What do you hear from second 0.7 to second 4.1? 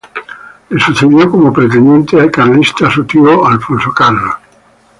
sucedió como pretendiente carlista su tío Alfonso